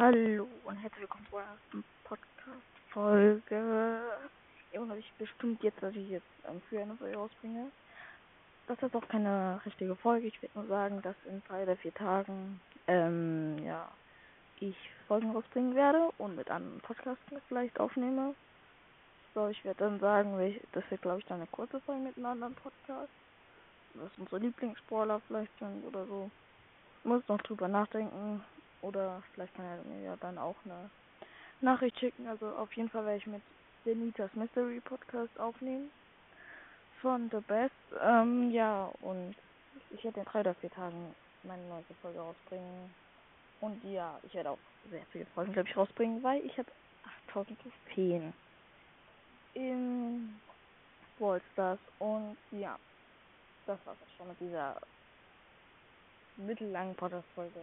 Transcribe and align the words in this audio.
Hallo 0.00 0.48
und 0.64 0.76
herzlich 0.76 1.02
willkommen 1.02 1.26
zur 1.28 1.42
ersten 1.42 1.84
Podcast-Folge. 2.04 4.00
Ihr 4.72 4.80
wundert 4.80 4.96
euch 4.96 5.12
bestimmt 5.18 5.62
jetzt, 5.62 5.82
dass 5.82 5.94
ich 5.94 6.08
jetzt 6.08 6.24
ähm, 6.48 6.62
für 6.70 6.80
eine 6.80 6.96
Folge 6.96 7.18
rausbringe. 7.18 7.66
Das 8.66 8.82
ist 8.82 8.96
auch 8.96 9.06
keine 9.08 9.60
richtige 9.66 9.94
Folge. 9.96 10.28
Ich 10.28 10.40
werde 10.40 10.58
nur 10.58 10.68
sagen, 10.68 11.02
dass 11.02 11.16
in 11.26 11.42
drei 11.46 11.64
oder 11.64 11.76
vier 11.76 11.92
Tagen, 11.92 12.62
ähm, 12.86 13.58
ja, 13.58 13.90
ich 14.60 14.74
Folgen 15.06 15.32
rausbringen 15.32 15.74
werde 15.74 16.08
und 16.16 16.34
mit 16.34 16.50
einem 16.50 16.80
Podcast 16.80 17.20
vielleicht 17.48 17.78
aufnehme. 17.78 18.34
So, 19.34 19.48
ich 19.48 19.62
werde 19.66 19.80
dann 19.84 20.00
sagen, 20.00 20.58
das 20.72 20.90
wird, 20.90 21.02
glaube 21.02 21.18
ich, 21.18 21.26
dann 21.26 21.40
eine 21.40 21.46
kurze 21.48 21.78
Folge 21.80 22.04
mit 22.04 22.16
einem 22.16 22.24
anderen 22.24 22.54
Podcast. 22.54 23.12
Was 23.92 24.10
unsere 24.16 24.38
Lieblingsspoiler 24.38 25.20
vielleicht 25.28 25.52
sind 25.58 25.84
oder 25.84 26.06
so. 26.06 26.30
Ich 27.00 27.04
muss 27.04 27.28
noch 27.28 27.42
drüber 27.42 27.68
nachdenken, 27.68 28.42
oder 28.82 29.22
vielleicht 29.32 29.54
kann 29.54 29.64
er 29.64 29.82
mir 29.84 30.02
ja 30.02 30.16
dann 30.16 30.38
auch 30.38 30.56
eine 30.64 30.90
Nachricht 31.60 31.98
schicken. 31.98 32.26
Also 32.26 32.48
auf 32.56 32.72
jeden 32.74 32.90
Fall 32.90 33.04
werde 33.04 33.18
ich 33.18 33.26
mit 33.26 33.42
Denitas 33.84 34.32
Mystery 34.34 34.80
Podcast 34.80 35.38
aufnehmen. 35.38 35.90
Von 37.00 37.30
The 37.30 37.40
Best. 37.40 37.72
Ähm, 38.02 38.50
ja, 38.50 38.90
und 39.00 39.34
ich 39.90 40.04
werde 40.04 40.20
in 40.20 40.26
drei 40.26 40.40
oder 40.40 40.54
vier 40.54 40.70
Tagen 40.70 41.14
meine 41.42 41.62
neue 41.68 41.84
Folge 42.02 42.18
rausbringen. 42.18 42.94
Und 43.60 43.82
ja, 43.84 44.18
ich 44.22 44.34
werde 44.34 44.50
auch 44.50 44.58
sehr 44.90 45.04
viele 45.12 45.26
Folgen, 45.26 45.52
glaube 45.52 45.68
ich, 45.68 45.76
rausbringen, 45.76 46.22
weil 46.22 46.44
ich 46.44 46.56
habe 46.58 46.70
8000 47.28 47.58
Trophäen 47.60 48.32
in 49.54 50.40
Wallstars. 51.18 51.78
Und 51.98 52.36
ja, 52.50 52.78
das 53.66 53.78
war's 53.84 53.96
auch 54.02 54.16
schon 54.16 54.28
mit 54.28 54.40
dieser 54.40 54.76
mittellangen 56.36 56.94
Podcast-Folge. 56.94 57.60